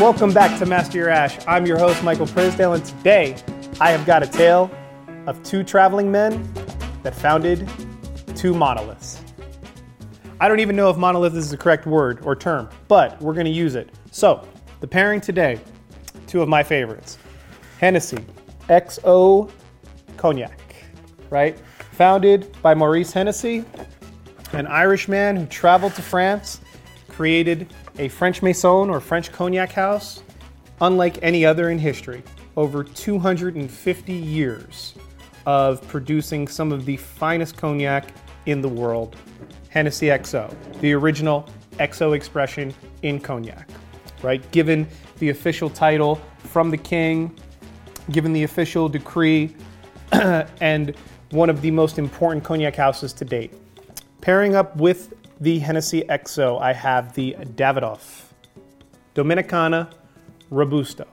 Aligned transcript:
Welcome 0.00 0.32
back 0.32 0.58
to 0.60 0.64
Master 0.64 0.96
Your 0.96 1.10
Ash. 1.10 1.36
I'm 1.46 1.66
your 1.66 1.76
host, 1.76 2.02
Michael 2.02 2.24
Prisdale, 2.24 2.74
and 2.74 2.82
today 2.82 3.36
I 3.82 3.90
have 3.90 4.06
got 4.06 4.22
a 4.22 4.26
tale 4.26 4.70
of 5.26 5.42
two 5.42 5.62
traveling 5.62 6.10
men 6.10 6.50
that 7.02 7.14
founded 7.14 7.68
two 8.34 8.54
monoliths. 8.54 9.22
I 10.40 10.48
don't 10.48 10.60
even 10.60 10.74
know 10.74 10.88
if 10.88 10.96
monolith 10.96 11.36
is 11.36 11.50
the 11.50 11.58
correct 11.58 11.84
word 11.84 12.20
or 12.24 12.34
term, 12.34 12.70
but 12.88 13.20
we're 13.20 13.34
going 13.34 13.44
to 13.44 13.52
use 13.52 13.74
it. 13.74 13.90
So, 14.10 14.48
the 14.80 14.86
pairing 14.86 15.20
today, 15.20 15.60
two 16.26 16.40
of 16.40 16.48
my 16.48 16.62
favorites 16.62 17.18
Hennessy 17.78 18.24
XO 18.70 19.50
Cognac, 20.16 20.62
right? 21.28 21.58
Founded 21.92 22.56
by 22.62 22.72
Maurice 22.72 23.12
Hennessy, 23.12 23.66
an 24.54 24.66
Irishman 24.66 25.36
who 25.36 25.44
traveled 25.44 25.94
to 25.96 26.02
France, 26.02 26.62
created 27.10 27.70
a 28.00 28.08
French 28.08 28.40
Maison 28.42 28.88
or 28.88 28.98
French 28.98 29.30
cognac 29.30 29.72
house, 29.72 30.22
unlike 30.80 31.18
any 31.22 31.44
other 31.44 31.68
in 31.68 31.78
history. 31.78 32.22
Over 32.56 32.82
250 32.82 34.12
years 34.12 34.94
of 35.44 35.86
producing 35.86 36.48
some 36.48 36.72
of 36.72 36.86
the 36.86 36.96
finest 36.96 37.58
cognac 37.58 38.08
in 38.46 38.62
the 38.62 38.68
world. 38.68 39.16
Hennessy 39.68 40.06
XO, 40.06 40.52
the 40.80 40.94
original 40.94 41.46
XO 41.78 42.16
expression 42.16 42.74
in 43.02 43.20
cognac, 43.20 43.68
right? 44.22 44.50
Given 44.50 44.88
the 45.18 45.28
official 45.28 45.68
title 45.68 46.20
from 46.38 46.70
the 46.70 46.78
king, 46.78 47.38
given 48.10 48.32
the 48.32 48.44
official 48.44 48.88
decree, 48.88 49.54
and 50.12 50.96
one 51.32 51.50
of 51.50 51.60
the 51.60 51.70
most 51.70 51.98
important 51.98 52.42
cognac 52.44 52.76
houses 52.76 53.12
to 53.12 53.26
date. 53.26 53.52
Pairing 54.22 54.54
up 54.54 54.74
with 54.76 55.12
the 55.40 55.58
Hennessy 55.58 56.02
XO, 56.02 56.60
I 56.60 56.74
have 56.74 57.14
the 57.14 57.34
Davidoff 57.54 58.24
Dominicana 59.14 59.90
Robusto. 60.50 61.06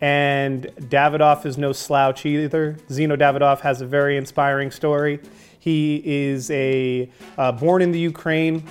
And 0.00 0.66
Davidoff 0.82 1.44
is 1.44 1.58
no 1.58 1.72
slouch 1.72 2.26
either. 2.26 2.76
Zino 2.88 3.18
Davidoff 3.18 3.60
has 3.60 3.80
a 3.80 3.86
very 3.86 4.16
inspiring 4.16 4.70
story. 4.70 5.20
He 5.58 6.02
is 6.04 6.50
a 6.50 7.10
uh, 7.36 7.52
born 7.52 7.82
in 7.82 7.90
the 7.90 7.98
Ukraine 7.98 8.62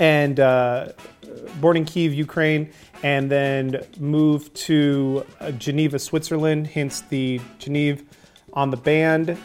and 0.00 0.38
uh, 0.38 0.92
born 1.60 1.76
in 1.76 1.84
Kiev, 1.84 2.14
Ukraine, 2.14 2.70
and 3.02 3.30
then 3.30 3.84
moved 3.98 4.54
to 4.54 5.26
uh, 5.40 5.50
Geneva, 5.52 5.98
Switzerland, 5.98 6.68
hence 6.68 7.00
the 7.02 7.40
Geneve 7.58 8.04
on 8.52 8.70
the 8.70 8.76
band 8.76 9.36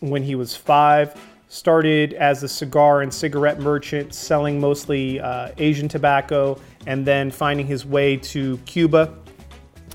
when 0.00 0.22
he 0.22 0.34
was 0.36 0.56
five 0.56 1.14
started 1.52 2.14
as 2.14 2.42
a 2.42 2.48
cigar 2.48 3.02
and 3.02 3.12
cigarette 3.12 3.60
merchant 3.60 4.14
selling 4.14 4.58
mostly 4.58 5.20
uh, 5.20 5.50
Asian 5.58 5.86
tobacco 5.86 6.58
and 6.86 7.04
then 7.04 7.30
finding 7.30 7.66
his 7.66 7.84
way 7.84 8.16
to 8.16 8.56
Cuba, 8.64 9.14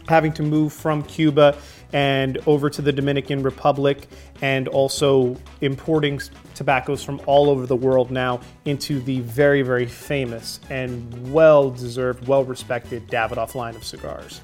having 0.08 0.32
to 0.32 0.44
move 0.44 0.72
from 0.72 1.02
Cuba 1.02 1.58
and 1.94 2.38
over 2.46 2.70
to 2.70 2.80
the 2.84 2.92
Dominican 2.92 3.42
Republic, 3.42 4.08
and 4.44 4.68
also 4.68 5.36
importing 5.62 6.22
tobaccos 6.54 7.04
from 7.04 7.20
all 7.26 7.50
over 7.50 7.66
the 7.66 7.76
world 7.76 8.12
now 8.12 8.40
into 8.66 9.00
the 9.02 9.22
very, 9.22 9.64
very 9.64 9.88
famous 9.88 10.60
and 10.70 11.34
well 11.34 11.72
deserved, 11.72 12.28
well 12.28 12.44
respected 12.44 13.08
Davidoff 13.08 13.56
line 13.56 13.76
of 13.76 13.84
cigars. 13.84 14.42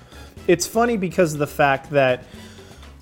It's 0.47 0.65
funny 0.65 0.97
because 0.97 1.33
of 1.33 1.39
the 1.39 1.45
fact 1.45 1.91
that 1.91 2.23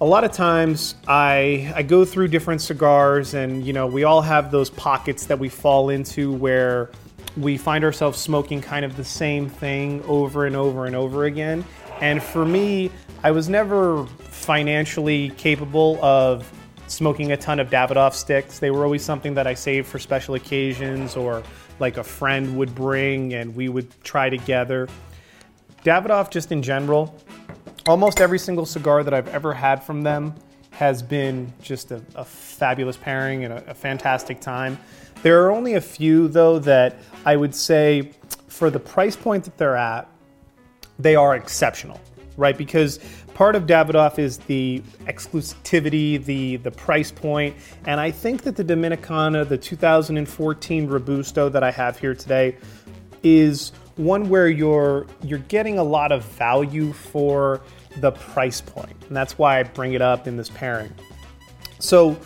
a 0.01 0.05
lot 0.05 0.23
of 0.23 0.31
times 0.31 0.95
I 1.07 1.71
I 1.75 1.83
go 1.83 2.03
through 2.03 2.29
different 2.29 2.61
cigars 2.61 3.35
and 3.35 3.63
you 3.65 3.71
know 3.71 3.85
we 3.85 4.03
all 4.03 4.21
have 4.21 4.49
those 4.49 4.69
pockets 4.71 5.27
that 5.27 5.37
we 5.37 5.47
fall 5.47 5.89
into 5.89 6.33
where 6.33 6.89
we 7.37 7.55
find 7.55 7.83
ourselves 7.83 8.19
smoking 8.19 8.61
kind 8.61 8.83
of 8.83 8.97
the 8.97 9.03
same 9.03 9.47
thing 9.47 10.03
over 10.07 10.47
and 10.47 10.55
over 10.55 10.85
and 10.85 10.95
over 10.95 11.25
again. 11.25 11.63
And 12.01 12.21
for 12.21 12.43
me, 12.43 12.91
I 13.23 13.31
was 13.31 13.47
never 13.47 14.05
financially 14.19 15.29
capable 15.37 16.03
of 16.03 16.51
smoking 16.87 17.31
a 17.31 17.37
ton 17.37 17.59
of 17.59 17.69
Davidoff 17.69 18.13
sticks. 18.13 18.59
They 18.59 18.71
were 18.71 18.83
always 18.83 19.03
something 19.03 19.35
that 19.35 19.47
I 19.47 19.53
saved 19.53 19.87
for 19.87 19.99
special 19.99 20.35
occasions 20.35 21.15
or 21.15 21.43
like 21.79 21.97
a 21.97 22.03
friend 22.03 22.57
would 22.57 22.75
bring 22.75 23.35
and 23.35 23.55
we 23.55 23.69
would 23.69 23.87
try 24.03 24.29
together. 24.29 24.89
Davidoff, 25.85 26.31
just 26.31 26.51
in 26.51 26.61
general, 26.61 27.15
almost 27.91 28.21
every 28.21 28.39
single 28.39 28.65
cigar 28.65 29.03
that 29.03 29.13
I've 29.13 29.27
ever 29.27 29.53
had 29.53 29.83
from 29.83 30.01
them 30.01 30.33
has 30.69 31.03
been 31.03 31.51
just 31.61 31.91
a, 31.91 32.01
a 32.15 32.23
fabulous 32.23 32.95
pairing 32.95 33.43
and 33.43 33.53
a, 33.53 33.71
a, 33.71 33.73
fantastic 33.73 34.39
time. 34.39 34.79
There 35.23 35.43
are 35.43 35.51
only 35.51 35.73
a 35.73 35.81
few, 35.81 36.29
though, 36.29 36.57
that 36.59 36.99
I 37.25 37.35
would 37.35 37.53
say 37.53 38.13
for 38.47 38.69
the 38.69 38.79
price 38.79 39.17
point 39.17 39.43
that 39.43 39.57
they're 39.57 39.75
at, 39.75 40.07
they 40.99 41.17
are 41.17 41.35
exceptional, 41.35 41.99
right? 42.37 42.57
Because 42.57 43.01
part 43.33 43.57
of 43.57 43.63
Davidoff 43.63 44.17
is 44.17 44.37
the 44.37 44.81
exclusivity, 45.01 46.23
the, 46.23 46.55
the 46.57 46.71
price 46.71 47.11
point, 47.11 47.57
and 47.85 47.99
I 47.99 48.09
think 48.09 48.43
that 48.43 48.55
the 48.55 48.63
Dominicana, 48.63 49.45
the 49.45 49.57
2014 49.57 50.87
Robusto 50.87 51.49
that 51.49 51.61
I 51.61 51.71
have 51.71 51.99
here 51.99 52.15
today, 52.15 52.55
is 53.21 53.73
one 53.97 54.29
where 54.29 54.47
you're 54.47 55.05
you're 55.23 55.39
getting 55.39 55.77
a 55.77 55.83
lot 55.83 56.11
of 56.11 56.23
value 56.23 56.91
for 56.91 57.61
the 57.97 58.11
price 58.11 58.61
point, 58.61 58.95
and 59.07 59.15
that's 59.15 59.37
why 59.37 59.59
I 59.59 59.63
bring 59.63 59.93
it 59.93 60.01
up 60.01 60.27
in 60.27 60.37
this 60.37 60.49
pairing. 60.49 60.93
So, 61.79 62.17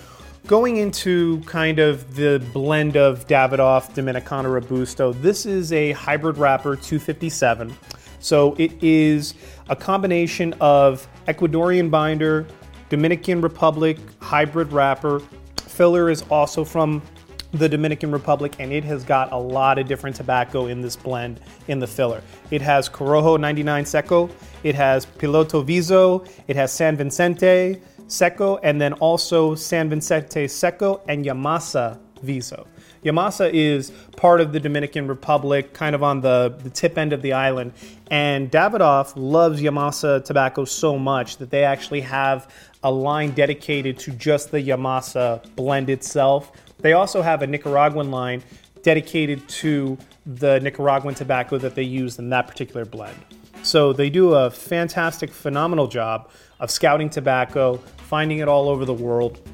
going 0.48 0.78
into 0.78 1.40
kind 1.42 1.80
of 1.80 2.16
the 2.16 2.44
blend 2.53 2.96
of 2.98 3.28
Davidoff 3.28 3.94
Dominicana 3.94 4.52
Robusto, 4.52 5.14
this 5.14 5.46
is 5.46 5.72
a 5.72 5.92
hybrid 5.94 6.38
wrapper 6.38 6.76
257. 6.76 7.76
So 8.20 8.56
it 8.58 8.72
is 8.84 9.36
a 9.70 9.76
combination 9.76 10.53
of 10.59 11.08
Ecuadorian 11.28 11.92
binder, 11.92 12.47
Dominican 12.90 13.40
Republic 13.42 13.97
hybrid 14.20 14.72
wrapper. 14.72 15.20
Filler 15.58 16.09
is 16.09 16.24
also 16.32 16.64
from 16.64 17.02
the 17.57 17.69
Dominican 17.69 18.11
Republic, 18.11 18.55
and 18.59 18.71
it 18.71 18.83
has 18.83 19.03
got 19.03 19.31
a 19.31 19.38
lot 19.38 19.79
of 19.79 19.88
different 19.88 20.16
tobacco 20.16 20.67
in 20.67 20.81
this 20.81 20.95
blend 20.95 21.39
in 21.67 21.79
the 21.79 21.88
filler. 21.88 22.21
It 22.51 22.61
has 22.61 22.89
Corojo 22.89 23.39
99 23.39 23.85
Seco, 23.85 24.29
it 24.63 24.75
has 24.75 25.05
Piloto 25.05 25.66
Viso, 25.66 26.25
it 26.47 26.55
has 26.55 26.71
San 26.71 26.97
Vicente 26.97 27.81
Seco, 28.07 28.57
and 28.57 28.79
then 28.79 28.93
also 28.93 29.55
San 29.55 29.89
Vicente 29.89 30.47
Seco 30.47 31.01
and 31.07 31.25
Yamasa 31.25 31.99
Viso. 32.23 32.67
Yamasa 33.05 33.51
is 33.53 33.91
part 34.17 34.41
of 34.41 34.51
the 34.51 34.59
Dominican 34.59 35.07
Republic, 35.07 35.73
kind 35.73 35.93
of 35.93 36.01
on 36.01 36.22
the, 36.22 36.55
the 36.63 36.72
tip 36.72 36.97
end 36.97 37.13
of 37.13 37.22
the 37.22 37.33
island. 37.33 37.72
And 38.09 38.49
Davidoff 38.49 39.13
loves 39.16 39.61
Yamasa 39.61 40.25
tobacco 40.25 40.66
so 40.66 40.97
much 40.97 41.37
that 41.37 41.51
they 41.51 41.63
actually 41.63 42.01
have 42.01 42.49
a 42.83 42.91
line 42.91 43.31
dedicated 43.31 43.99
to 43.99 44.11
just 44.11 44.49
the 44.51 44.59
Yamasa 44.61 45.55
blend 45.55 45.89
itself 45.89 46.51
they 46.85 46.94
also 46.94 47.23
have 47.23 47.41
a 47.41 47.47
Nicaraguan 47.47 48.12
line 48.12 48.44
dedicated 48.84 49.50
to 49.50 49.97
the 50.28 50.59
Nicaraguan 50.59 51.16
tobacco 51.16 51.57
that 51.57 51.73
they 51.73 51.81
use 51.81 52.19
in 52.19 52.29
that 52.29 52.47
particular 52.47 52.85
blend. 52.85 53.18
So 53.63 53.91
they 53.91 54.12
do 54.12 54.35
a 54.35 54.51
fantastic, 54.51 55.31
phenomenal 55.31 55.88
job 55.88 56.29
of 56.59 56.69
scouting 56.69 57.09
tobacco, 57.09 57.78
finding 57.97 58.38
it 58.38 58.47
all 58.47 58.69
over 58.69 58.85
the 58.85 58.94
world, 58.94 59.50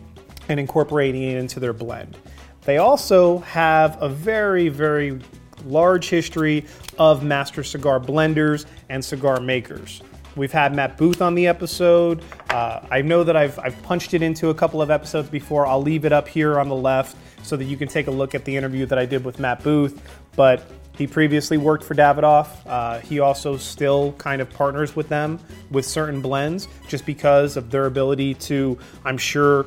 and 0.49 0.59
incorporating 0.59 1.23
it 1.23 1.37
into 1.37 1.61
their 1.61 1.71
blend. 1.71 2.17
They 2.65 2.79
also 2.79 3.37
have 3.39 3.97
a 4.01 4.09
very, 4.09 4.67
very 4.67 5.17
large 5.65 6.09
history 6.09 6.65
of 6.99 7.23
master 7.23 7.63
cigar 7.63 8.01
blenders 8.01 8.65
and 8.89 9.03
cigar 9.03 9.39
makers. 9.39 10.01
We've 10.35 10.51
had 10.51 10.73
Matt 10.73 10.97
Booth 10.97 11.21
on 11.21 11.35
the 11.35 11.47
episode. 11.47 12.23
Uh, 12.49 12.79
I 12.89 13.01
know 13.01 13.23
that 13.23 13.35
I've, 13.35 13.59
I've 13.59 13.81
punched 13.83 14.13
it 14.13 14.21
into 14.21 14.49
a 14.49 14.53
couple 14.53 14.81
of 14.81 14.89
episodes 14.89 15.29
before. 15.29 15.67
I'll 15.67 15.81
leave 15.81 16.05
it 16.05 16.13
up 16.13 16.27
here 16.27 16.59
on 16.59 16.69
the 16.69 16.75
left 16.75 17.17
so 17.43 17.57
that 17.57 17.65
you 17.65 17.75
can 17.75 17.87
take 17.87 18.07
a 18.07 18.11
look 18.11 18.33
at 18.33 18.45
the 18.45 18.55
interview 18.55 18.85
that 18.85 18.97
I 18.97 19.05
did 19.05 19.25
with 19.25 19.39
Matt 19.39 19.61
Booth. 19.63 20.01
But 20.35 20.63
he 20.97 21.05
previously 21.05 21.57
worked 21.57 21.83
for 21.83 21.95
Davidoff. 21.95 22.47
Uh, 22.65 22.99
he 22.99 23.19
also 23.19 23.57
still 23.57 24.13
kind 24.13 24.41
of 24.41 24.49
partners 24.49 24.95
with 24.95 25.09
them 25.09 25.39
with 25.69 25.85
certain 25.85 26.21
blends 26.21 26.67
just 26.87 27.05
because 27.05 27.57
of 27.57 27.69
their 27.69 27.85
ability 27.85 28.35
to, 28.35 28.77
I'm 29.03 29.17
sure, 29.17 29.65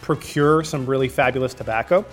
procure 0.00 0.62
some 0.62 0.86
really 0.86 1.08
fabulous 1.08 1.54
tobacco. 1.54 2.04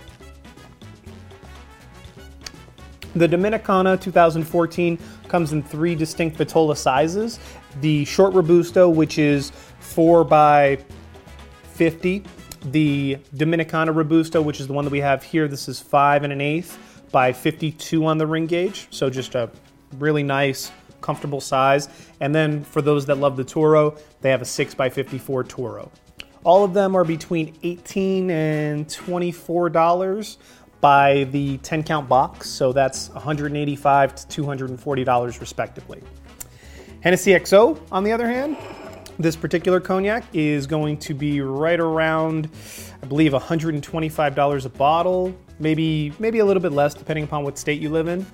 The 3.13 3.27
Dominicana 3.27 4.00
2014 4.00 4.98
comes 5.31 5.54
in 5.54 5.63
three 5.63 5.95
distinct 5.95 6.38
Vitola 6.38 6.75
sizes. 6.75 7.39
The 7.80 8.04
short 8.04 8.33
Robusto, 8.33 8.89
which 8.89 9.18
is 9.18 9.51
4 9.80 10.25
by 10.25 10.78
50. 11.74 12.24
The 12.66 13.18
Dominicana 13.36 13.95
Robusto, 13.95 14.42
which 14.42 14.60
is 14.60 14.68
the 14.68 14.74
one 14.74 14.83
that 14.83 14.92
we 14.92 15.00
have 15.00 15.24
here, 15.24 15.48
this 15.48 15.69
is 15.69 15.80
5 15.80 16.25
and 16.25 16.33
an 16.33 16.42
eighth 16.42 16.78
by 17.12 17.31
52 17.31 18.06
on 18.06 18.18
the 18.18 18.28
ring 18.28 18.45
gauge. 18.45 18.88
So 18.92 19.10
just 19.10 19.36
a 19.36 19.50
really 19.98 20.22
nice, 20.22 20.69
comfortable 21.00 21.42
size. 21.42 21.88
And 22.19 22.36
then 22.36 22.63
for 22.66 22.81
those 22.81 23.06
that 23.06 23.18
love 23.18 23.38
the 23.38 23.45
Toro, 23.45 23.98
they 24.19 24.30
have 24.31 24.42
a 24.42 24.45
6 24.45 24.75
by 24.75 24.89
54 24.89 25.45
Toro. 25.45 25.92
All 26.44 26.63
of 26.66 26.74
them 26.74 26.95
are 26.95 27.06
between 27.06 27.57
18 27.63 28.30
and 28.31 28.88
$24 28.88 30.38
by 30.81 31.25
the 31.25 31.57
10 31.60 31.83
count 31.83 32.10
box, 32.10 32.50
so 32.50 32.74
that's 32.74 33.10
185 33.12 34.16
to 34.28 34.44
$240 34.44 35.39
respectively. 35.39 36.01
Hennessy 37.01 37.31
XO, 37.31 37.80
on 37.92 38.04
the 38.04 38.12
other 38.12 38.28
hand, 38.28 38.57
this 39.18 39.36
particular 39.36 39.80
cognac 39.80 40.24
is 40.33 40.68
going 40.68 40.98
to 40.98 41.13
be 41.13 41.42
right 41.42 41.80
around, 41.80 42.50
I 43.01 43.06
believe, 43.06 43.31
$125 43.33 44.66
a 44.66 44.69
bottle, 44.69 45.36
maybe 45.60 46.13
maybe 46.18 46.39
a 46.39 46.45
little 46.45 46.62
bit 46.62 46.72
less 46.72 46.94
depending 46.94 47.24
upon 47.24 47.44
what 47.44 47.57
state 47.57 47.80
you 47.80 47.89
live 47.89 48.07
in. 48.07 48.25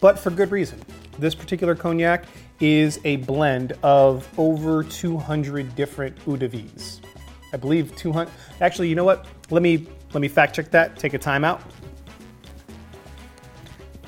But 0.00 0.18
for 0.18 0.30
good 0.30 0.50
reason. 0.50 0.80
This 1.18 1.34
particular 1.34 1.74
cognac 1.74 2.26
is 2.60 3.00
a 3.04 3.16
blend 3.16 3.72
of 3.82 4.28
over 4.38 4.84
200 4.84 5.74
different 5.74 6.16
eau 6.28 6.36
de 6.36 6.48
vies. 6.48 7.00
I 7.52 7.56
believe 7.56 7.94
200. 7.96 8.30
Actually, 8.60 8.88
you 8.88 8.94
know 8.94 9.04
what? 9.04 9.26
Let 9.50 9.62
me 9.62 9.86
let 10.12 10.20
me 10.20 10.28
fact 10.28 10.56
check 10.56 10.70
that. 10.70 10.98
Take 10.98 11.14
a 11.14 11.18
timeout. 11.18 11.60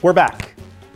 We're 0.02 0.12
back. 0.12 0.54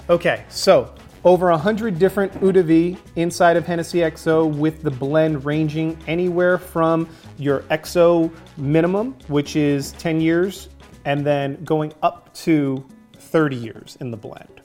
Okay, 0.08 0.44
so 0.48 0.94
over 1.24 1.50
100 1.50 1.98
different 1.98 2.42
eau 2.42 2.52
vie 2.62 2.98
inside 3.16 3.56
of 3.56 3.66
Hennessy 3.66 3.98
XO 3.98 4.54
with 4.54 4.82
the 4.82 4.90
blend 4.90 5.44
ranging 5.44 5.98
anywhere 6.06 6.58
from 6.58 7.08
your 7.38 7.60
XO 7.70 8.30
minimum, 8.58 9.16
which 9.28 9.56
is 9.56 9.92
10 9.92 10.20
years, 10.20 10.68
and 11.06 11.24
then 11.24 11.62
going 11.64 11.92
up 12.02 12.32
to 12.34 12.84
30 13.16 13.56
years 13.56 13.96
in 14.00 14.10
the 14.10 14.16
blend. 14.16 14.60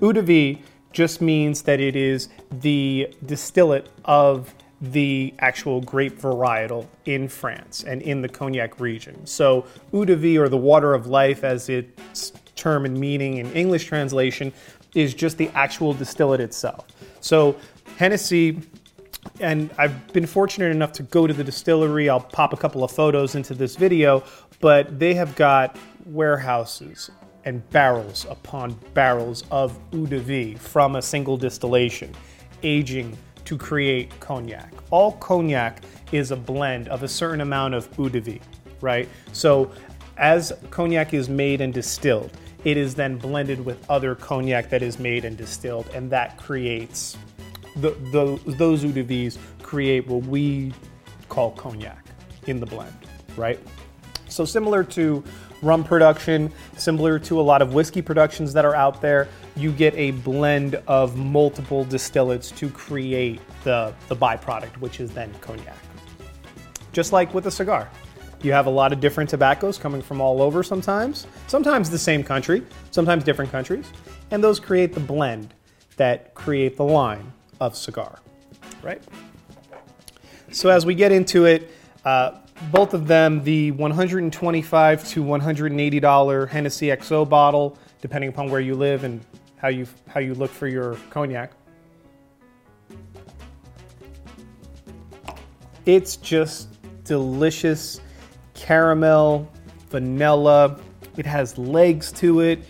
Eau 0.00 0.12
vie 0.12 0.62
just 0.92 1.20
means 1.20 1.62
that 1.62 1.80
it 1.80 1.96
is 1.96 2.28
the 2.60 3.12
distillate 3.26 3.88
of 4.04 4.54
the 4.80 5.32
actual 5.38 5.80
grape 5.80 6.20
varietal 6.20 6.86
in 7.06 7.28
France 7.28 7.84
and 7.84 8.02
in 8.02 8.20
the 8.20 8.28
Cognac 8.28 8.78
region. 8.78 9.26
So, 9.26 9.66
eau 9.92 10.04
de 10.04 10.16
vie, 10.16 10.36
or 10.36 10.48
the 10.48 10.56
water 10.56 10.92
of 10.92 11.06
life, 11.06 11.44
as 11.44 11.68
its 11.68 12.32
term 12.56 12.84
and 12.84 12.98
meaning 12.98 13.38
in 13.38 13.50
English 13.52 13.86
translation, 13.86 14.52
is 14.94 15.14
just 15.14 15.38
the 15.38 15.48
actual 15.54 15.94
distillate 15.94 16.40
itself. 16.40 16.86
So, 17.20 17.56
Hennessy, 17.96 18.60
and 19.40 19.70
I've 19.78 20.12
been 20.12 20.26
fortunate 20.26 20.70
enough 20.70 20.92
to 20.92 21.02
go 21.04 21.26
to 21.26 21.32
the 21.32 21.44
distillery. 21.44 22.08
I'll 22.08 22.20
pop 22.20 22.52
a 22.52 22.56
couple 22.56 22.84
of 22.84 22.90
photos 22.90 23.34
into 23.34 23.54
this 23.54 23.76
video, 23.76 24.22
but 24.60 24.98
they 24.98 25.14
have 25.14 25.34
got 25.36 25.78
warehouses 26.04 27.10
and 27.44 27.68
barrels 27.70 28.26
upon 28.28 28.76
barrels 28.92 29.44
of 29.50 29.78
eau 29.94 30.06
de 30.06 30.18
vie 30.18 30.54
from 30.54 30.96
a 30.96 31.02
single 31.02 31.36
distillation, 31.36 32.12
aging 32.62 33.16
to 33.46 33.56
create 33.56 34.18
cognac. 34.20 34.72
All 34.90 35.12
cognac 35.12 35.82
is 36.12 36.30
a 36.30 36.36
blend 36.36 36.88
of 36.88 37.02
a 37.02 37.08
certain 37.08 37.40
amount 37.40 37.74
of 37.74 37.88
eau 37.98 38.08
de 38.08 38.20
vie, 38.20 38.40
right? 38.80 39.08
So 39.32 39.72
as 40.18 40.52
cognac 40.70 41.14
is 41.14 41.28
made 41.28 41.60
and 41.60 41.72
distilled, 41.72 42.30
it 42.64 42.76
is 42.76 42.94
then 42.94 43.16
blended 43.16 43.64
with 43.64 43.88
other 43.88 44.14
cognac 44.14 44.68
that 44.70 44.82
is 44.82 44.98
made 44.98 45.24
and 45.24 45.36
distilled, 45.36 45.88
and 45.94 46.10
that 46.10 46.36
creates 46.36 47.16
the, 47.76 47.90
the, 48.12 48.40
those 48.52 48.84
eau 48.84 48.90
de 48.90 49.02
vies 49.02 49.38
create 49.62 50.06
what 50.06 50.24
we 50.24 50.72
call 51.28 51.50
cognac 51.52 52.04
in 52.46 52.60
the 52.60 52.66
blend, 52.66 52.94
right? 53.36 53.60
So 54.28 54.44
similar 54.44 54.84
to 54.84 55.22
rum 55.62 55.84
production, 55.84 56.52
similar 56.76 57.18
to 57.20 57.40
a 57.40 57.42
lot 57.42 57.62
of 57.62 57.74
whiskey 57.74 58.02
productions 58.02 58.52
that 58.52 58.64
are 58.64 58.74
out 58.74 59.00
there, 59.00 59.28
you 59.56 59.72
get 59.72 59.94
a 59.94 60.10
blend 60.10 60.74
of 60.86 61.16
multiple 61.16 61.84
distillates 61.86 62.54
to 62.56 62.68
create 62.70 63.40
the, 63.64 63.94
the 64.08 64.16
byproduct, 64.16 64.76
which 64.78 65.00
is 65.00 65.10
then 65.12 65.32
cognac. 65.40 65.76
Just 66.92 67.12
like 67.12 67.32
with 67.34 67.46
a 67.46 67.50
cigar. 67.50 67.90
You 68.42 68.52
have 68.52 68.66
a 68.66 68.70
lot 68.70 68.92
of 68.92 69.00
different 69.00 69.30
tobaccos 69.30 69.78
coming 69.78 70.02
from 70.02 70.20
all 70.20 70.42
over 70.42 70.62
sometimes, 70.62 71.26
sometimes 71.46 71.88
the 71.88 71.98
same 71.98 72.22
country, 72.22 72.62
sometimes 72.90 73.24
different 73.24 73.50
countries, 73.50 73.90
and 74.30 74.44
those 74.44 74.60
create 74.60 74.92
the 74.92 75.00
blend 75.00 75.54
that 75.96 76.34
create 76.34 76.76
the 76.76 76.84
line 76.84 77.32
of 77.60 77.74
cigar, 77.74 78.18
right? 78.82 79.02
So 80.52 80.68
as 80.68 80.84
we 80.84 80.94
get 80.94 81.12
into 81.12 81.46
it, 81.46 81.70
uh, 82.04 82.32
both 82.70 82.94
of 82.94 83.06
them, 83.06 83.42
the 83.44 83.70
125 83.72 85.08
to 85.08 85.22
180 85.22 86.00
dollar 86.00 86.46
Hennessy 86.46 86.86
XO 86.88 87.28
bottle, 87.28 87.78
depending 88.00 88.30
upon 88.30 88.50
where 88.50 88.60
you 88.60 88.74
live 88.74 89.04
and 89.04 89.24
how 89.56 89.68
you 89.68 89.86
how 90.08 90.20
you 90.20 90.34
look 90.34 90.50
for 90.50 90.66
your 90.66 90.96
cognac. 91.10 91.52
It's 95.84 96.16
just 96.16 96.68
delicious 97.04 98.00
caramel, 98.54 99.50
vanilla. 99.88 100.80
It 101.16 101.26
has 101.26 101.56
legs 101.56 102.10
to 102.12 102.40
it. 102.40 102.64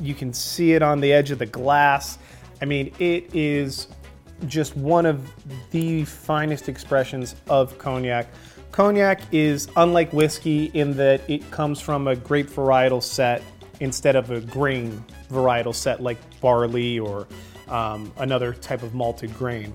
You 0.00 0.14
can 0.14 0.32
see 0.32 0.72
it 0.72 0.82
on 0.82 1.00
the 1.00 1.12
edge 1.12 1.30
of 1.30 1.38
the 1.38 1.46
glass. 1.46 2.18
I 2.60 2.64
mean, 2.64 2.92
it 2.98 3.34
is 3.34 3.88
just 4.46 4.76
one 4.76 5.06
of 5.06 5.30
the 5.70 6.04
finest 6.04 6.68
expressions 6.68 7.36
of 7.48 7.76
cognac. 7.78 8.26
Cognac 8.72 9.20
is 9.32 9.68
unlike 9.76 10.14
whiskey 10.14 10.70
in 10.72 10.96
that 10.96 11.28
it 11.28 11.50
comes 11.50 11.78
from 11.78 12.08
a 12.08 12.16
grape 12.16 12.48
varietal 12.48 13.02
set 13.02 13.42
instead 13.80 14.16
of 14.16 14.30
a 14.30 14.40
grain 14.40 15.04
varietal 15.28 15.74
set 15.74 16.02
like 16.02 16.16
barley 16.40 16.98
or 16.98 17.28
um, 17.68 18.10
another 18.16 18.54
type 18.54 18.82
of 18.82 18.94
malted 18.94 19.34
grain. 19.34 19.74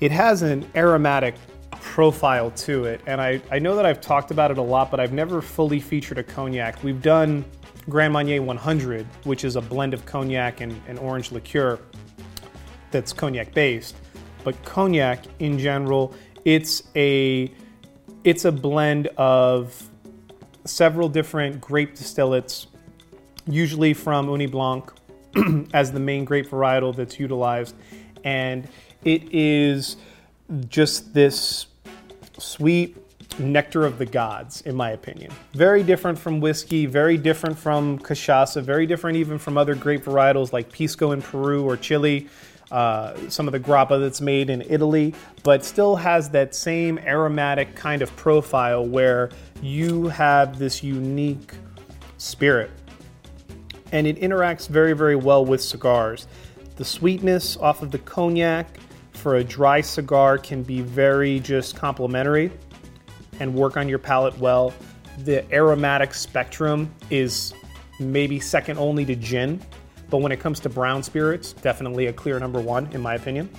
It 0.00 0.10
has 0.10 0.42
an 0.42 0.68
aromatic 0.74 1.36
profile 1.70 2.50
to 2.50 2.86
it, 2.86 3.00
and 3.06 3.20
I, 3.20 3.40
I 3.52 3.60
know 3.60 3.76
that 3.76 3.86
I've 3.86 4.00
talked 4.00 4.32
about 4.32 4.50
it 4.50 4.58
a 4.58 4.62
lot, 4.62 4.90
but 4.90 4.98
I've 4.98 5.12
never 5.12 5.40
fully 5.40 5.78
featured 5.78 6.18
a 6.18 6.24
cognac. 6.24 6.82
We've 6.82 7.00
done 7.00 7.44
Grand 7.88 8.12
Marnier 8.12 8.42
100, 8.42 9.06
which 9.22 9.44
is 9.44 9.54
a 9.54 9.60
blend 9.60 9.94
of 9.94 10.04
cognac 10.06 10.60
and, 10.60 10.78
and 10.88 10.98
orange 10.98 11.30
liqueur 11.30 11.78
that's 12.90 13.12
cognac 13.12 13.54
based. 13.54 13.94
But 14.42 14.60
cognac 14.64 15.24
in 15.38 15.56
general, 15.56 16.14
it's 16.44 16.82
a 16.96 17.52
it's 18.26 18.44
a 18.44 18.50
blend 18.50 19.06
of 19.16 19.88
several 20.64 21.08
different 21.08 21.60
grape 21.60 21.94
distillates, 21.94 22.66
usually 23.46 23.94
from 23.94 24.26
Ugni 24.26 24.50
Blanc 24.50 24.92
as 25.72 25.92
the 25.92 26.00
main 26.00 26.24
grape 26.24 26.50
varietal 26.50 26.94
that's 26.94 27.20
utilized. 27.20 27.76
And 28.24 28.68
it 29.04 29.32
is 29.32 29.96
just 30.68 31.14
this 31.14 31.68
sweet 32.36 32.96
nectar 33.38 33.86
of 33.86 33.96
the 33.96 34.06
gods, 34.06 34.60
in 34.62 34.74
my 34.74 34.90
opinion. 34.90 35.30
Very 35.52 35.84
different 35.84 36.18
from 36.18 36.40
whiskey, 36.40 36.84
very 36.84 37.16
different 37.16 37.56
from 37.56 37.96
cachaça, 38.00 38.60
very 38.60 38.88
different 38.88 39.18
even 39.18 39.38
from 39.38 39.56
other 39.56 39.76
grape 39.76 40.02
varietals 40.02 40.52
like 40.52 40.72
Pisco 40.72 41.12
in 41.12 41.22
Peru 41.22 41.64
or 41.64 41.76
Chile 41.76 42.28
uh, 42.70 43.14
some 43.28 43.46
of 43.46 43.52
the 43.52 43.60
grappa 43.60 44.00
that's 44.00 44.20
made 44.20 44.50
in 44.50 44.62
Italy, 44.62 45.14
but 45.42 45.64
still 45.64 45.96
has 45.96 46.30
that 46.30 46.54
same 46.54 46.98
aromatic 46.98 47.74
kind 47.76 48.02
of 48.02 48.14
profile 48.16 48.84
where 48.84 49.30
you 49.62 50.08
have 50.08 50.58
this 50.58 50.82
unique 50.82 51.52
spirit. 52.18 52.70
And 53.92 54.06
it 54.06 54.20
interacts 54.20 54.68
very, 54.68 54.94
very 54.94 55.16
well 55.16 55.44
with 55.44 55.62
cigars. 55.62 56.26
The 56.76 56.84
sweetness 56.84 57.56
off 57.58 57.82
of 57.82 57.90
the 57.90 57.98
cognac 57.98 58.78
for 59.12 59.36
a 59.36 59.44
dry 59.44 59.80
cigar 59.80 60.36
can 60.36 60.62
be 60.62 60.82
very 60.82 61.40
just 61.40 61.76
complementary 61.76 62.50
and 63.38 63.54
work 63.54 63.76
on 63.76 63.88
your 63.88 63.98
palate 63.98 64.36
well. 64.38 64.74
The 65.18 65.50
aromatic 65.54 66.14
spectrum 66.14 66.92
is 67.10 67.54
maybe 68.00 68.40
second 68.40 68.78
only 68.78 69.04
to 69.06 69.16
gin 69.16 69.62
but 70.10 70.18
when 70.18 70.32
it 70.32 70.40
comes 70.40 70.60
to 70.60 70.68
brown 70.68 71.02
spirits, 71.02 71.52
definitely 71.52 72.06
a 72.06 72.12
clear 72.12 72.38
number 72.38 72.60
one, 72.60 72.88
in 72.92 73.00
my 73.00 73.14
opinion. 73.14 73.50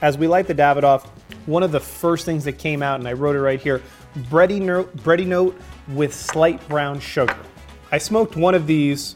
As 0.00 0.18
we 0.18 0.26
light 0.26 0.48
the 0.48 0.54
Davidoff, 0.54 1.06
one 1.46 1.62
of 1.62 1.70
the 1.70 1.78
first 1.78 2.24
things 2.24 2.44
that 2.44 2.54
came 2.54 2.82
out, 2.82 2.98
and 2.98 3.06
I 3.06 3.12
wrote 3.12 3.36
it 3.36 3.40
right 3.40 3.60
here, 3.60 3.80
bready 4.16 4.60
note, 4.60 4.96
bready 4.96 5.26
note 5.26 5.60
with 5.88 6.12
slight 6.12 6.66
brown 6.68 6.98
sugar. 6.98 7.36
I 7.92 7.98
smoked 7.98 8.34
one 8.36 8.56
of 8.56 8.66
these 8.66 9.14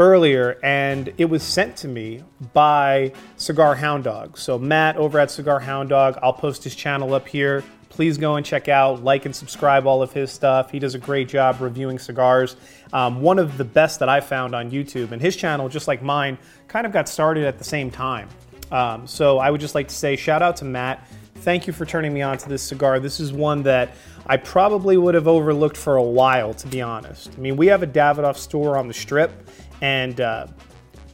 earlier, 0.00 0.58
and 0.62 1.12
it 1.18 1.26
was 1.26 1.42
sent 1.42 1.76
to 1.76 1.86
me 1.86 2.24
by 2.54 3.12
Cigar 3.36 3.74
Hound 3.74 4.02
Dog. 4.02 4.38
So, 4.38 4.58
Matt 4.58 4.96
over 4.96 5.20
at 5.20 5.30
Cigar 5.30 5.60
Hound 5.60 5.90
Dog, 5.90 6.18
I'll 6.22 6.32
post 6.32 6.64
his 6.64 6.74
channel 6.74 7.12
up 7.12 7.28
here. 7.28 7.62
Please 7.90 8.16
go 8.16 8.36
and 8.36 8.46
check 8.46 8.68
out, 8.68 9.04
like, 9.04 9.26
and 9.26 9.36
subscribe 9.36 9.86
all 9.86 10.02
of 10.02 10.12
his 10.12 10.32
stuff. 10.32 10.70
He 10.70 10.78
does 10.78 10.94
a 10.94 10.98
great 10.98 11.28
job 11.28 11.60
reviewing 11.60 11.98
cigars. 11.98 12.56
Um, 12.94 13.20
one 13.20 13.38
of 13.38 13.58
the 13.58 13.64
best 13.64 14.00
that 14.00 14.08
I 14.08 14.20
found 14.20 14.54
on 14.54 14.70
YouTube, 14.70 15.12
and 15.12 15.20
his 15.20 15.36
channel, 15.36 15.68
just 15.68 15.86
like 15.86 16.02
mine, 16.02 16.38
kind 16.66 16.86
of 16.86 16.92
got 16.92 17.06
started 17.06 17.44
at 17.44 17.58
the 17.58 17.64
same 17.64 17.90
time. 17.90 18.28
Um, 18.72 19.06
so, 19.06 19.38
I 19.38 19.50
would 19.50 19.60
just 19.60 19.74
like 19.74 19.88
to 19.88 19.94
say 19.94 20.16
shout 20.16 20.40
out 20.40 20.56
to 20.56 20.64
Matt. 20.64 21.06
Thank 21.36 21.66
you 21.66 21.72
for 21.72 21.84
turning 21.84 22.12
me 22.12 22.22
on 22.22 22.38
to 22.38 22.48
this 22.48 22.62
cigar. 22.62 23.00
This 23.00 23.20
is 23.20 23.32
one 23.32 23.62
that 23.64 23.94
I 24.26 24.38
probably 24.38 24.96
would 24.96 25.14
have 25.14 25.28
overlooked 25.28 25.76
for 25.76 25.96
a 25.96 26.02
while, 26.02 26.54
to 26.54 26.66
be 26.68 26.80
honest. 26.82 27.32
I 27.36 27.40
mean, 27.40 27.56
we 27.56 27.66
have 27.66 27.82
a 27.82 27.86
Davidoff 27.86 28.36
store 28.36 28.76
on 28.76 28.88
the 28.88 28.94
strip, 28.94 29.48
and 29.80 30.20
uh, 30.20 30.46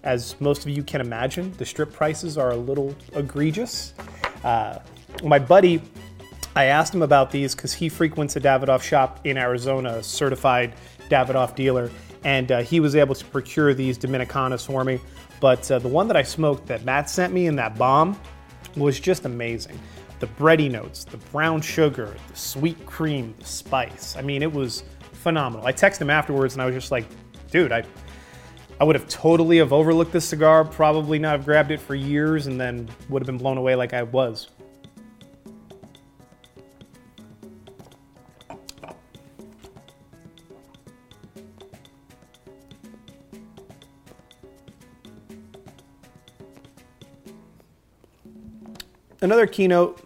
as 0.03 0.41
most 0.41 0.65
of 0.65 0.71
you 0.71 0.83
can 0.83 1.01
imagine, 1.01 1.53
the 1.59 1.67
strip 1.67 1.93
prices 1.93 2.39
are 2.39 2.53
a 2.53 2.57
little 2.57 2.95
egregious. 3.15 3.95
Uh, 4.45 4.79
my 5.25 5.39
buddy, 5.39 5.83
I 6.55 6.65
asked 6.67 6.95
him 6.95 7.03
about 7.03 7.31
these 7.31 7.55
because 7.55 7.75
he 7.75 7.89
frequents 7.89 8.37
a 8.37 8.41
Davidoff 8.41 8.83
shop 8.83 9.21
in 9.25 9.37
Arizona, 9.37 9.97
a 9.97 10.03
certified 10.03 10.75
Davidoff 11.09 11.55
dealer, 11.55 11.91
and 12.25 12.51
uh, 12.51 12.63
he 12.63 12.81
was 12.81 12.97
able 12.97 13.15
to 13.15 13.25
procure 13.27 13.75
these 13.75 13.99
Dominicanas 13.99 14.65
for 14.65 14.85
me. 14.85 15.01
But 15.41 15.71
uh, 15.71 15.79
the 15.81 15.89
one 15.89 16.09
that 16.09 16.17
I 16.17 16.23
smoked 16.23 16.67
that 16.67 16.85
Matt 16.85 17.11
sent 17.11 17.33
me 17.33 17.47
in 17.47 17.57
that 17.57 17.77
bomb 17.77 18.19
was 18.77 18.99
just 19.01 19.25
amazing. 19.25 19.79
The 20.21 20.27
bready 20.29 20.71
notes, 20.71 21.05
the 21.05 21.19
brown 21.19 21.61
sugar, 21.61 22.15
the 22.29 22.37
sweet 22.37 22.85
cream, 22.87 23.35
the 23.39 23.45
spice. 23.45 24.17
I 24.17 24.23
mean, 24.23 24.43
it 24.43 24.51
was 24.51 24.85
phenomenal. 25.13 25.67
I 25.67 25.73
texted 25.73 26.03
him 26.03 26.11
afterwards 26.11 26.55
and 26.55 26.63
I 26.63 26.67
was 26.67 26.75
just 26.75 26.91
like, 26.91 27.07
dude, 27.51 27.73
I 27.73 27.83
I 28.79 28.85
would 28.85 28.95
have 28.95 29.09
totally 29.09 29.57
have 29.57 29.73
overlooked 29.73 30.13
this 30.13 30.29
cigar, 30.29 30.63
probably 30.63 31.19
not 31.19 31.31
have 31.31 31.45
grabbed 31.47 31.71
it 31.71 31.81
for 31.81 31.95
years, 31.95 32.47
and 32.47 32.61
then 32.61 32.89
would 33.09 33.23
have 33.23 33.27
been 33.27 33.39
blown 33.39 33.57
away 33.57 33.75
like 33.75 33.95
I 33.95 34.03
was. 34.03 34.49
Another 49.23 49.47
keynote 49.47 50.03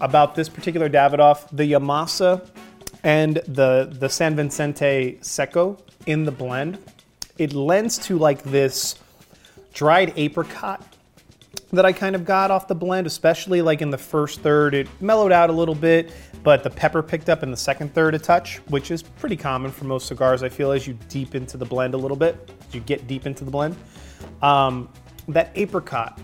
about 0.00 0.34
this 0.34 0.48
particular 0.48 0.88
Davidoff, 0.88 1.48
the 1.52 1.70
Yamasa 1.72 2.48
and 3.04 3.36
the, 3.46 3.94
the 4.00 4.08
San 4.08 4.34
Vicente 4.34 5.18
Seco 5.20 5.76
in 6.06 6.24
the 6.24 6.32
blend 6.32 6.78
it 7.38 7.52
lends 7.52 7.98
to 7.98 8.18
like 8.18 8.42
this 8.42 8.96
dried 9.72 10.12
apricot 10.16 10.82
that 11.72 11.84
I 11.84 11.92
kind 11.92 12.14
of 12.14 12.24
got 12.24 12.50
off 12.50 12.68
the 12.68 12.74
blend, 12.74 13.06
especially 13.06 13.60
like 13.60 13.82
in 13.82 13.90
the 13.90 13.98
first 13.98 14.40
third. 14.40 14.74
It 14.74 14.88
mellowed 15.00 15.32
out 15.32 15.50
a 15.50 15.52
little 15.52 15.74
bit, 15.74 16.12
but 16.42 16.62
the 16.62 16.70
pepper 16.70 17.02
picked 17.02 17.28
up 17.28 17.42
in 17.42 17.50
the 17.50 17.56
second 17.56 17.92
third 17.92 18.14
a 18.14 18.18
touch, 18.18 18.58
which 18.68 18.90
is 18.90 19.02
pretty 19.02 19.36
common 19.36 19.70
for 19.70 19.84
most 19.84 20.06
cigars, 20.06 20.42
I 20.42 20.48
feel, 20.48 20.70
as 20.72 20.86
you 20.86 20.96
deep 21.08 21.34
into 21.34 21.56
the 21.56 21.64
blend 21.64 21.94
a 21.94 21.96
little 21.96 22.16
bit. 22.16 22.52
You 22.72 22.80
get 22.80 23.06
deep 23.06 23.26
into 23.26 23.44
the 23.44 23.50
blend. 23.50 23.76
Um, 24.42 24.88
that 25.28 25.50
apricot, 25.56 26.20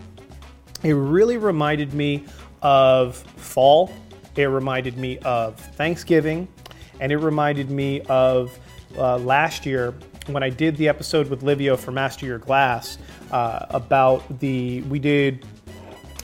it 0.84 0.92
really 0.92 1.36
reminded 1.36 1.92
me 1.92 2.24
of 2.62 3.16
fall. 3.16 3.92
It 4.36 4.44
reminded 4.44 4.96
me 4.96 5.18
of 5.18 5.58
Thanksgiving, 5.58 6.48
and 7.00 7.10
it 7.10 7.18
reminded 7.18 7.70
me 7.70 8.00
of 8.02 8.58
uh, 8.96 9.18
last 9.18 9.66
year 9.66 9.94
when 10.26 10.42
I 10.42 10.50
did 10.50 10.76
the 10.76 10.88
episode 10.88 11.28
with 11.28 11.42
Livio 11.42 11.76
for 11.76 11.90
Master 11.90 12.26
Your 12.26 12.38
Glass 12.38 12.98
uh, 13.30 13.66
about 13.70 14.40
the, 14.40 14.82
we 14.82 14.98
did 14.98 15.44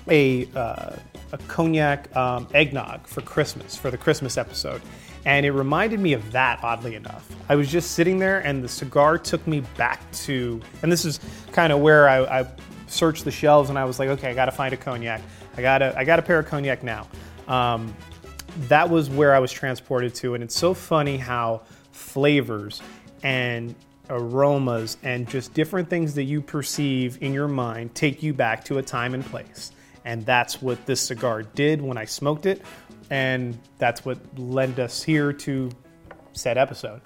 a, 0.08 0.46
uh, 0.54 0.96
a 1.32 1.38
cognac 1.48 2.14
um, 2.16 2.48
eggnog 2.54 3.06
for 3.06 3.20
Christmas, 3.22 3.76
for 3.76 3.90
the 3.90 3.98
Christmas 3.98 4.36
episode. 4.38 4.80
And 5.24 5.44
it 5.44 5.52
reminded 5.52 6.00
me 6.00 6.12
of 6.12 6.32
that, 6.32 6.60
oddly 6.62 6.94
enough. 6.94 7.28
I 7.48 7.56
was 7.56 7.70
just 7.70 7.92
sitting 7.92 8.18
there 8.18 8.40
and 8.40 8.62
the 8.62 8.68
cigar 8.68 9.18
took 9.18 9.46
me 9.46 9.60
back 9.76 10.10
to, 10.12 10.60
and 10.82 10.90
this 10.90 11.04
is 11.04 11.20
kind 11.52 11.72
of 11.72 11.80
where 11.80 12.08
I, 12.08 12.40
I 12.40 12.46
searched 12.86 13.24
the 13.24 13.30
shelves 13.30 13.68
and 13.68 13.78
I 13.78 13.84
was 13.84 13.98
like, 13.98 14.08
okay, 14.10 14.30
I 14.30 14.34
gotta 14.34 14.52
find 14.52 14.72
a 14.72 14.76
cognac. 14.76 15.20
I 15.56 15.62
gotta, 15.62 15.92
I 15.98 16.04
got 16.04 16.18
a 16.18 16.22
pair 16.22 16.38
of 16.38 16.46
cognac 16.46 16.82
now. 16.82 17.08
Um, 17.48 17.94
that 18.68 18.88
was 18.88 19.10
where 19.10 19.34
I 19.34 19.38
was 19.38 19.52
transported 19.52 20.14
to. 20.16 20.34
And 20.34 20.42
it's 20.42 20.56
so 20.56 20.72
funny 20.72 21.16
how 21.16 21.62
flavors 21.92 22.80
and 23.22 23.74
aromas, 24.10 24.96
and 25.02 25.28
just 25.28 25.54
different 25.54 25.88
things 25.88 26.14
that 26.14 26.24
you 26.24 26.40
perceive 26.40 27.18
in 27.22 27.32
your 27.32 27.48
mind 27.48 27.94
take 27.94 28.22
you 28.22 28.32
back 28.32 28.64
to 28.64 28.78
a 28.78 28.82
time 28.82 29.14
and 29.14 29.24
place. 29.24 29.72
And 30.04 30.24
that's 30.24 30.62
what 30.62 30.84
this 30.86 31.00
cigar 31.00 31.42
did 31.42 31.82
when 31.82 31.98
I 31.98 32.04
smoked 32.04 32.46
it, 32.46 32.62
and 33.10 33.58
that's 33.78 34.04
what 34.04 34.18
led 34.38 34.78
us 34.80 35.02
here 35.02 35.32
to 35.32 35.70
said 36.32 36.56
episode. 36.56 37.00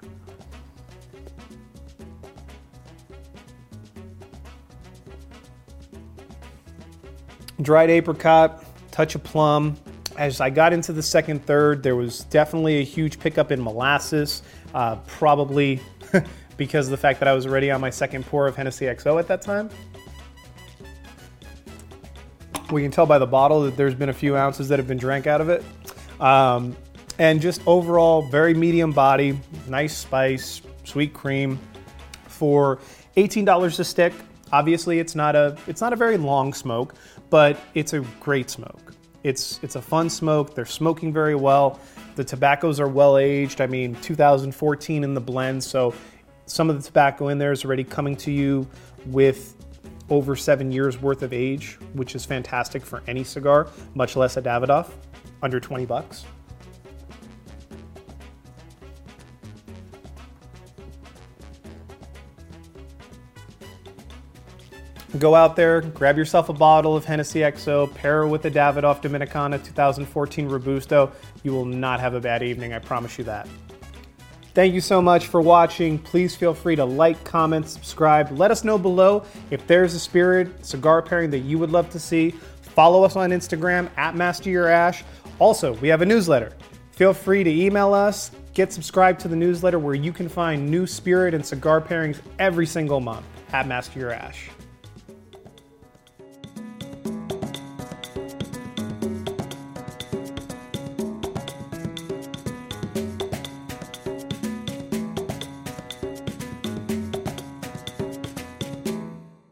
Dried 7.61 7.89
apricot, 7.89 8.63
touch 8.91 9.15
of 9.15 9.23
plum. 9.23 9.77
As 10.17 10.41
I 10.41 10.49
got 10.49 10.73
into 10.73 10.93
the 10.93 11.01
second 11.01 11.45
third, 11.45 11.81
there 11.81 11.95
was 11.95 12.25
definitely 12.25 12.79
a 12.79 12.83
huge 12.83 13.19
pickup 13.19 13.51
in 13.51 13.61
molasses, 13.61 14.43
uh, 14.73 14.97
probably 15.07 15.81
because 16.57 16.87
of 16.87 16.91
the 16.91 16.97
fact 16.97 17.19
that 17.19 17.27
I 17.27 17.33
was 17.33 17.45
already 17.45 17.71
on 17.71 17.81
my 17.81 17.89
second 17.89 18.25
pour 18.25 18.47
of 18.47 18.55
Hennessy 18.55 18.85
XO 18.85 19.19
at 19.19 19.27
that 19.27 19.41
time. 19.41 19.69
We 22.71 22.81
can 22.81 22.91
tell 22.91 23.05
by 23.05 23.19
the 23.19 23.27
bottle 23.27 23.63
that 23.63 23.77
there's 23.77 23.95
been 23.95 24.09
a 24.09 24.13
few 24.13 24.35
ounces 24.35 24.69
that 24.69 24.79
have 24.79 24.87
been 24.87 24.97
drank 24.97 25.27
out 25.27 25.41
of 25.41 25.49
it. 25.49 25.63
Um, 26.19 26.75
and 27.19 27.41
just 27.41 27.61
overall, 27.67 28.23
very 28.23 28.53
medium 28.53 28.91
body, 28.91 29.39
nice 29.67 29.95
spice, 29.95 30.61
sweet 30.83 31.13
cream. 31.13 31.59
For 32.27 32.79
$18 33.15 33.79
a 33.79 33.83
stick, 33.83 34.13
obviously 34.51 34.99
it's 34.99 35.15
not 35.15 35.35
a 35.35 35.57
it's 35.67 35.81
not 35.81 35.93
a 35.93 35.95
very 35.95 36.17
long 36.17 36.53
smoke, 36.53 36.95
but 37.29 37.59
it's 37.73 37.93
a 37.93 37.99
great 38.19 38.49
smoke. 38.49 38.93
It's 39.23 39.59
it's 39.63 39.75
a 39.75 39.81
fun 39.81 40.09
smoke. 40.09 40.55
They're 40.55 40.65
smoking 40.65 41.13
very 41.13 41.35
well. 41.35 41.79
The 42.15 42.23
tobaccos 42.23 42.79
are 42.79 42.87
well 42.87 43.17
aged. 43.17 43.61
I 43.61 43.67
mean, 43.67 43.95
2014 43.95 45.03
in 45.03 45.13
the 45.13 45.21
blend, 45.21 45.63
so 45.63 45.93
some 46.45 46.69
of 46.69 46.75
the 46.75 46.85
tobacco 46.85 47.29
in 47.29 47.37
there 47.37 47.51
is 47.51 47.65
already 47.65 47.83
coming 47.83 48.15
to 48.17 48.31
you 48.31 48.67
with 49.07 49.55
over 50.09 50.35
seven 50.35 50.71
years 50.71 51.01
worth 51.01 51.23
of 51.23 51.33
age, 51.33 51.77
which 51.93 52.15
is 52.15 52.25
fantastic 52.25 52.83
for 52.85 53.01
any 53.07 53.23
cigar, 53.23 53.67
much 53.95 54.15
less 54.15 54.37
a 54.37 54.41
Davidoff, 54.41 54.91
under 55.41 55.59
20 55.59 55.85
bucks. 55.85 56.25
Go 65.19 65.35
out 65.35 65.55
there, 65.55 65.81
grab 65.81 66.17
yourself 66.17 66.49
a 66.49 66.53
bottle 66.53 66.95
of 66.95 67.05
Hennessy 67.05 67.41
XO, 67.41 67.93
pair 67.93 68.23
it 68.23 68.29
with 68.29 68.45
a 68.45 68.51
Davidoff 68.51 68.99
Dominicana 69.01 69.63
2014 69.63 70.47
Robusto. 70.47 71.11
You 71.43 71.51
will 71.51 71.65
not 71.65 71.99
have 71.99 72.15
a 72.15 72.19
bad 72.19 72.41
evening, 72.41 72.73
I 72.73 72.79
promise 72.79 73.19
you 73.19 73.23
that. 73.25 73.47
Thank 74.53 74.75
you 74.75 74.81
so 74.81 75.01
much 75.01 75.27
for 75.27 75.41
watching. 75.41 75.97
Please 75.97 76.35
feel 76.35 76.53
free 76.53 76.75
to 76.75 76.85
like, 76.85 77.23
comment, 77.23 77.67
subscribe. 77.67 78.31
Let 78.31 78.51
us 78.51 78.63
know 78.63 78.77
below 78.77 79.25
if 79.49 79.65
there's 79.65 79.95
a 79.95 79.99
spirit 79.99 80.63
cigar 80.63 81.01
pairing 81.01 81.31
that 81.31 81.39
you 81.39 81.57
would 81.57 81.71
love 81.71 81.89
to 81.89 81.99
see. 81.99 82.31
Follow 82.61 83.03
us 83.03 83.15
on 83.15 83.31
Instagram 83.31 83.89
at 83.97 84.15
Master 84.15 84.51
Your 84.51 84.67
Ash. 84.67 85.03
Also, 85.39 85.73
we 85.75 85.87
have 85.87 86.03
a 86.03 86.05
newsletter. 86.05 86.53
Feel 86.91 87.13
free 87.15 87.43
to 87.43 87.49
email 87.49 87.95
us, 87.95 88.29
get 88.53 88.71
subscribed 88.71 89.19
to 89.21 89.27
the 89.27 89.35
newsletter 89.35 89.79
where 89.79 89.95
you 89.95 90.13
can 90.13 90.29
find 90.29 90.69
new 90.69 90.85
spirit 90.85 91.33
and 91.33 91.43
cigar 91.43 91.81
pairings 91.81 92.19
every 92.37 92.67
single 92.67 92.99
month 92.99 93.25
at 93.53 93.67
Master 93.67 93.99
Your 93.99 94.11
Ash. 94.11 94.51